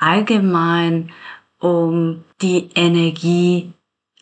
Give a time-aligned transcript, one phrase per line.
[0.00, 1.12] allgemein
[1.58, 3.72] um die Energie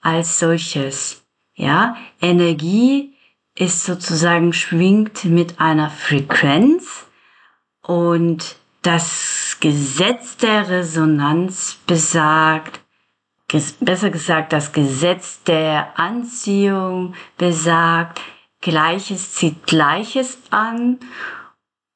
[0.00, 1.24] als solches.
[1.54, 3.14] Ja, Energie
[3.54, 7.06] ist sozusagen schwingt mit einer Frequenz
[7.82, 12.80] und das Gesetz der Resonanz besagt,
[13.80, 18.20] besser gesagt, das Gesetz der Anziehung besagt,
[18.62, 20.98] Gleiches zieht Gleiches an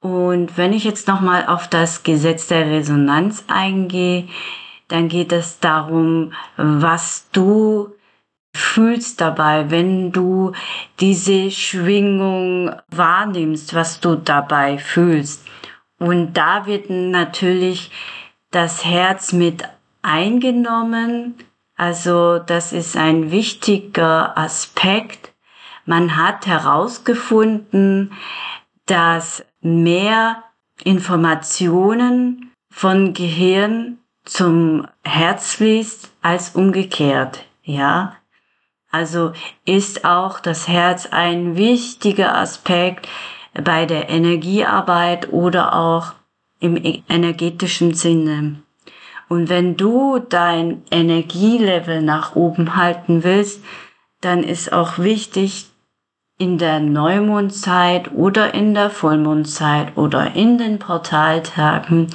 [0.00, 4.28] und wenn ich jetzt nochmal auf das Gesetz der Resonanz eingehe,
[4.88, 7.94] dann geht es darum, was du
[8.54, 10.52] fühlst dabei, wenn du
[10.98, 15.46] diese Schwingung wahrnimmst, was du dabei fühlst.
[15.98, 17.90] Und da wird natürlich
[18.50, 19.62] das Herz mit
[20.02, 21.34] eingenommen.
[21.76, 25.32] Also das ist ein wichtiger Aspekt.
[25.84, 28.12] Man hat herausgefunden,
[28.90, 30.42] dass mehr
[30.82, 38.16] Informationen von Gehirn zum Herz fließt als umgekehrt, ja.
[38.90, 39.32] Also
[39.64, 43.08] ist auch das Herz ein wichtiger Aspekt
[43.54, 46.14] bei der Energiearbeit oder auch
[46.58, 48.62] im e-, energetischen Sinne.
[49.28, 53.62] Und wenn du dein Energielevel nach oben halten willst,
[54.20, 55.69] dann ist auch wichtig,
[56.40, 62.06] in der Neumondzeit oder in der Vollmondzeit oder in den Portaltagen,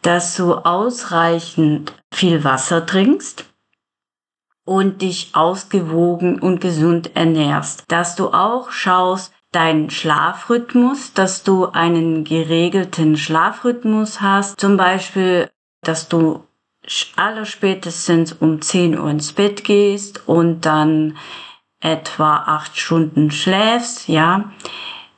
[0.00, 3.44] dass du ausreichend viel Wasser trinkst
[4.64, 12.24] und dich ausgewogen und gesund ernährst, dass du auch schaust, deinen Schlafrhythmus, dass du einen
[12.24, 15.48] geregelten Schlafrhythmus hast, zum Beispiel,
[15.82, 16.42] dass du
[17.16, 21.16] allerspätestens um 10 Uhr ins Bett gehst und dann
[21.80, 24.52] etwa acht Stunden schläfst, ja.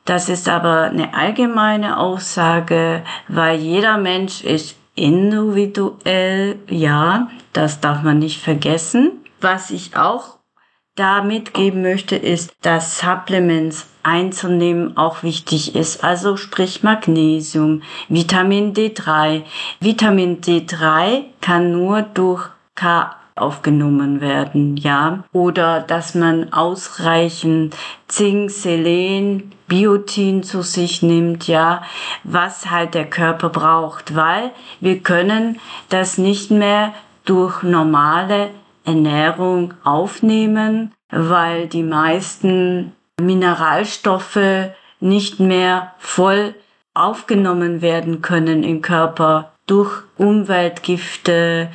[0.05, 8.19] Das ist aber eine allgemeine Aussage, weil jeder Mensch ist individuell, ja, das darf man
[8.19, 9.11] nicht vergessen.
[9.39, 10.39] Was ich auch
[10.95, 16.03] da mitgeben möchte, ist, dass Supplements einzunehmen auch wichtig ist.
[16.03, 19.43] Also sprich Magnesium, Vitamin D3.
[19.79, 25.23] Vitamin D3 kann nur durch K aufgenommen werden, ja.
[25.31, 27.75] Oder dass man ausreichend
[28.07, 31.83] Zink, Selen, Biotin zu sich nimmt, ja,
[32.23, 35.59] was halt der Körper braucht, weil wir können
[35.89, 36.93] das nicht mehr
[37.25, 38.49] durch normale
[38.83, 46.55] Ernährung aufnehmen, weil die meisten Mineralstoffe nicht mehr voll
[46.93, 51.69] aufgenommen werden können im Körper durch Umweltgifte,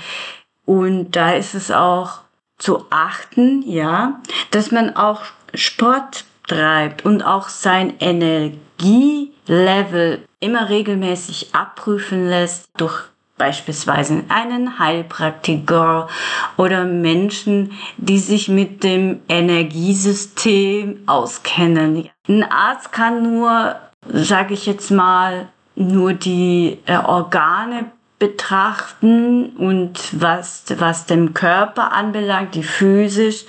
[0.66, 2.18] und da ist es auch
[2.58, 5.22] zu achten, ja, dass man auch
[5.54, 13.04] Sport treibt und auch sein Energielevel immer regelmäßig abprüfen lässt durch
[13.38, 16.08] beispielsweise einen Heilpraktiker
[16.56, 22.08] oder Menschen, die sich mit dem Energiesystem auskennen.
[22.28, 23.76] Ein Arzt kann nur,
[24.10, 32.54] sage ich jetzt mal, nur die äh, Organe betrachten und was, was dem Körper anbelangt,
[32.54, 33.44] die physisch.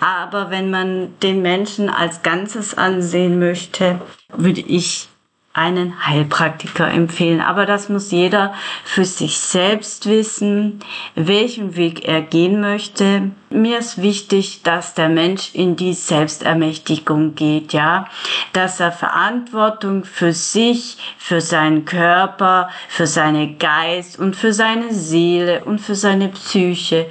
[0.00, 5.08] Aber wenn man den Menschen als Ganzes ansehen möchte, würde ich
[5.54, 7.42] einen Heilpraktiker empfehlen.
[7.42, 8.54] Aber das muss jeder
[8.84, 10.80] für sich selbst wissen,
[11.14, 13.30] welchen Weg er gehen möchte.
[13.50, 18.06] Mir ist wichtig, dass der Mensch in die Selbstermächtigung geht, ja,
[18.54, 25.64] dass er Verantwortung für sich, für seinen Körper, für seine Geist und für seine Seele
[25.64, 27.10] und für seine Psyche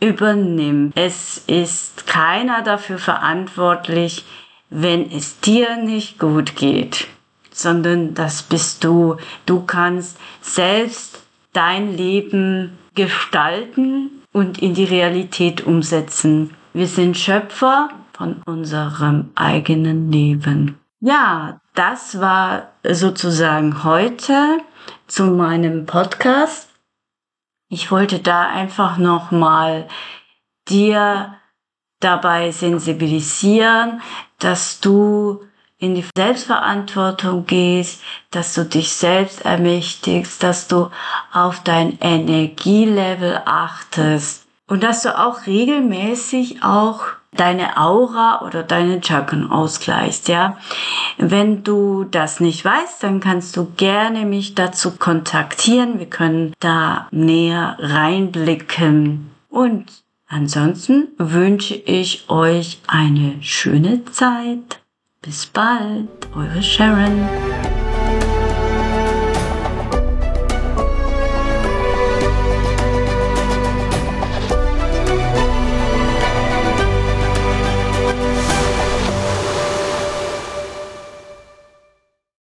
[0.00, 0.92] übernimmt.
[0.96, 4.24] Es ist keiner dafür verantwortlich,
[4.70, 7.06] wenn es dir nicht gut geht
[7.56, 9.16] sondern das bist du.
[9.46, 11.22] Du kannst selbst
[11.52, 16.54] dein Leben gestalten und in die Realität umsetzen.
[16.72, 20.78] Wir sind Schöpfer von unserem eigenen Leben.
[21.00, 24.58] Ja, das war sozusagen heute
[25.06, 26.70] zu meinem Podcast.
[27.68, 29.88] Ich wollte da einfach noch mal
[30.68, 31.34] dir
[32.00, 34.00] dabei sensibilisieren,
[34.38, 35.42] dass du
[35.78, 40.90] in die Selbstverantwortung gehst, dass du dich selbst ermächtigst, dass du
[41.32, 47.04] auf dein Energielevel achtest und dass du auch regelmäßig auch
[47.36, 50.56] deine Aura oder deine Chakren ausgleichst, ja.
[51.18, 55.98] Wenn du das nicht weißt, dann kannst du gerne mich dazu kontaktieren.
[55.98, 59.30] Wir können da näher reinblicken.
[59.50, 59.86] Und
[60.28, 64.80] ansonsten wünsche ich euch eine schöne Zeit.
[65.26, 67.65] Bis bald, eure Sharon.